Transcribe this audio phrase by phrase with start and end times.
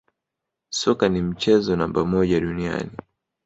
[0.71, 2.91] Soka ni mchezo namba moja duniani